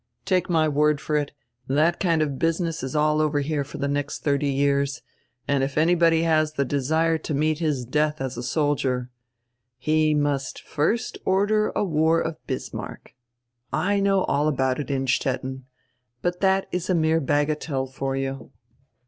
Take 0.25 0.49
my 0.49 0.67
word 0.67 0.99
for 0.99 1.15
it, 1.15 1.31
that 1.67 1.99
kind 1.99 2.23
of 2.23 2.39
business 2.39 2.81
is 2.81 2.95
all 2.95 3.21
over 3.21 3.41
here 3.41 3.63
for 3.63 3.77
the 3.77 3.87
next 3.87 4.23
thirty 4.23 4.49
years, 4.49 5.03
and 5.47 5.63
if 5.63 5.77
anybody 5.77 6.23
has 6.23 6.53
the 6.53 6.65
desire 6.65 7.19
to 7.19 7.33
meet 7.35 7.59
his 7.59 7.85
death 7.85 8.19
as 8.19 8.35
a 8.35 8.41
soldier 8.41 9.11
—""He 9.77 10.15
must 10.15 10.59
first 10.63 11.19
order 11.23 11.71
a 11.75 11.83
war 11.83 12.19
of 12.19 12.35
Bismarck. 12.47 13.13
I 13.71 13.99
know 13.99 14.23
all 14.23 14.47
about 14.47 14.79
it, 14.79 14.89
Innstetten. 14.89 15.65
But 16.23 16.39
that 16.39 16.65
is 16.71 16.89
a 16.89 16.95
mere 16.95 17.21
bagatelle 17.21 17.85
for 17.85 18.15
you. 18.15 18.49